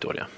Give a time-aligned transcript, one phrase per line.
[0.00, 0.28] Victoria.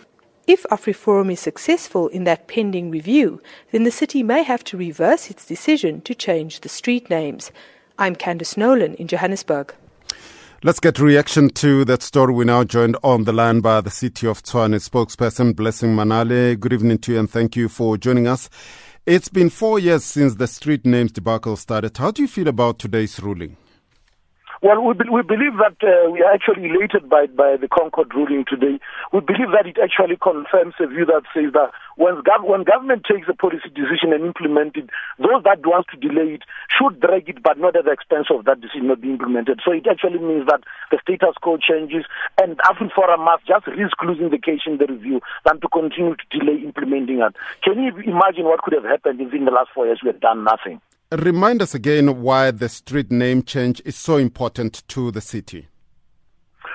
[0.49, 5.31] If AfriForum is successful in that pending review, then the city may have to reverse
[5.31, 7.53] its decision to change the street names.
[7.97, 9.73] I'm Candice Nolan in Johannesburg.
[10.65, 12.35] Let's get reaction to that story.
[12.35, 16.59] We're now joined on the line by the City of Tshwane spokesperson, Blessing Manale.
[16.59, 18.51] Good evening to you and thank you for joining us.
[19.07, 21.97] It's been four years since the street names debacle started.
[21.97, 23.57] How do you feel about today's ruling?
[24.63, 28.15] Well, we, be, we believe that uh, we are actually elated by, by the ConCourt
[28.15, 28.79] ruling today.
[29.13, 33.03] We believe that it actually confirms a view that says that when, gov- when government
[33.03, 34.87] takes a policy decision and implements it,
[35.19, 38.47] those that want to delay it should drag it, but not at the expense of
[38.47, 39.59] that decision not being implemented.
[39.67, 40.63] So it actually means that
[40.95, 42.07] the status quo changes,
[42.39, 46.27] and AfriForum must just risk losing the case in the review than to continue to
[46.31, 47.35] delay implementing it.
[47.67, 50.23] Can you imagine what could have happened if in the last four years we had
[50.23, 50.79] done nothing?
[51.19, 55.69] Remind us again why the street name change is so important to the city.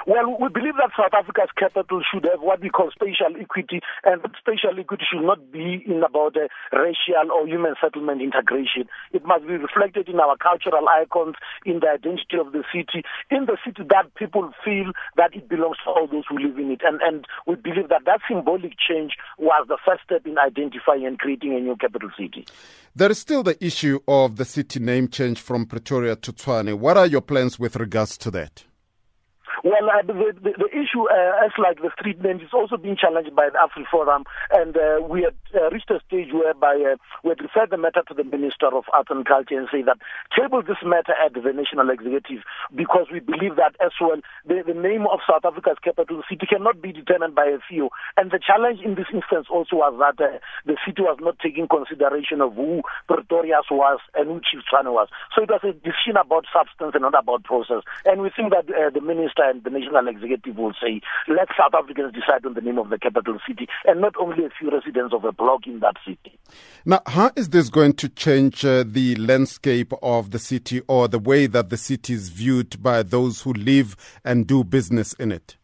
[0.06, 4.22] Well, we believe that South Africa's capital should have what we call spatial equity, and
[4.40, 8.88] spatial equity should not be in about uh, racial or human settlement integration.
[9.12, 13.48] It must be reflected in our cultural icons, in the identity of the city, in
[13.48, 16.82] the city that people feel that it belongs to all those who live in it.
[16.86, 21.20] And, and we believe that that symbolic change was the first step in identifying and
[21.20, 22.46] creating a new capital city.
[22.98, 26.80] There is still the issue of the city name change from Pretoria to Tshwane.
[26.80, 28.64] What are your plans with regards to that?
[29.64, 32.96] Well, uh, the, the, the issue, uh, as like the street names, is also being
[32.96, 37.30] challenged by the AfriForum, and uh, we had uh, reached a stage whereby uh, we
[37.30, 39.98] had referred the matter to the Minister of Arts and Culture and say that
[40.38, 44.78] table this matter at the National Executive because we believe that as well the, the
[44.78, 48.82] name of South Africa's capital city cannot be determined by a few, and the challenge
[48.86, 50.38] in this instance also was that uh,
[50.70, 55.10] the city was not taking consideration of who Pretoria was and who Chief was.
[55.34, 58.70] So it was a decision about substance and not about process, and we think that
[58.70, 62.78] the Minister and the national executive will say, let South Africans decide on the name
[62.78, 65.96] of the capital city and not only a few residents of a block in that
[66.06, 66.38] city.
[66.86, 71.20] Now, how is this going to change uh, the landscape of the city or the
[71.20, 75.58] way that the city is viewed by those who live and do business in it?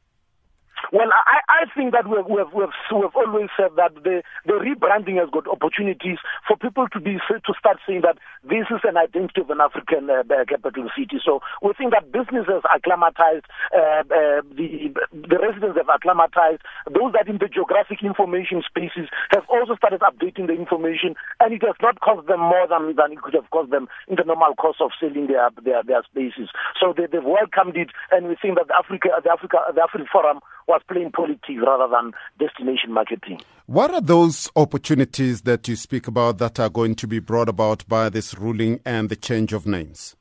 [0.91, 5.15] Well, I, I think that we've, we've, we've, we've always said that the, the rebranding
[5.15, 9.39] has got opportunities for people to be to start saying that this is an identity
[9.39, 11.23] of an African uh, capital city.
[11.23, 17.31] So we think that businesses acclimatized, uh, uh, the the residents have acclimatized, those that
[17.31, 22.03] in the geographic information spaces have also started updating the information, and it has not
[22.03, 24.91] cost them more than, than it could have cost them in the normal cost of
[24.99, 26.51] selling their their, their spaces.
[26.75, 30.43] So they, they've welcomed it, and we think that the Africa the Africa the AfriForum
[30.67, 33.39] was playing politics rather than destination marketing.
[33.65, 37.87] What are those opportunities that you speak about that are going to be brought about
[37.87, 40.15] by this ruling and the change of names?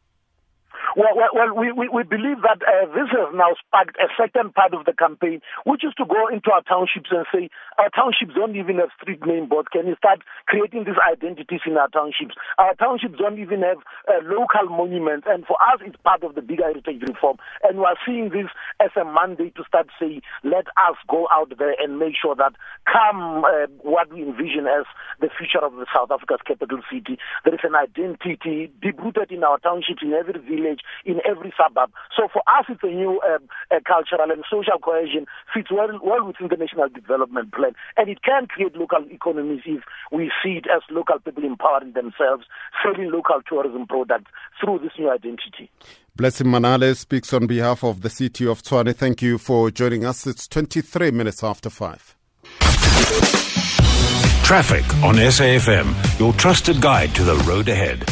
[0.97, 4.53] Well, well, well we, we, we, believe that uh, this has now sparked a second
[4.53, 7.49] part of the campaign, which is to go into our townships and say,
[7.79, 9.73] our townships don't even have street name boards.
[9.73, 12.37] Can you start creating these identities in our townships?
[12.59, 15.25] Our townships don't even have uh, local monuments.
[15.29, 17.41] And for us, it's part of the bigger heritage reform.
[17.65, 21.57] And we are seeing this as a mandate to start saying, let us go out
[21.57, 22.53] there and make sure that
[22.85, 24.85] come uh, what we envision as
[25.21, 29.45] the future of the South Africa's capital city, there is an identity deep rooted in
[29.45, 31.91] our townships, in every village, in every suburb.
[32.17, 33.39] So for us, it's a new uh,
[33.87, 38.47] cultural and social cohesion fits well, well within the national development plan, and it can
[38.47, 42.45] create local economies if we see it as local people empowering themselves,
[42.83, 45.71] selling local tourism products through this new identity.
[46.15, 48.95] Blessing Manale speaks on behalf of the city of Tshwane.
[48.95, 50.27] Thank you for joining us.
[50.27, 52.17] It's 23 minutes after 5.
[54.45, 58.05] Traffic on SAFM, your trusted guide to the road ahead.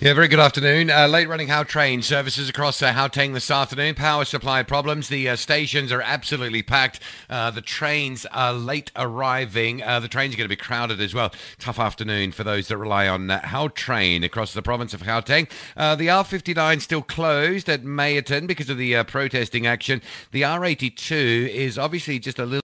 [0.00, 0.90] Yeah, very good afternoon.
[0.90, 3.96] Uh, late running How Gautrain services across uh, Gauteng this afternoon.
[3.96, 5.08] Power supply problems.
[5.08, 7.00] The uh, stations are absolutely packed.
[7.28, 9.82] Uh, the trains are late arriving.
[9.82, 11.32] Uh, the trains are going to be crowded as well.
[11.58, 15.50] Tough afternoon for those that rely on uh, train across the province of Gauteng.
[15.76, 20.00] Uh, the R59 still closed at Meyerton because of the uh, protesting action.
[20.30, 22.62] The R82 is obviously just a little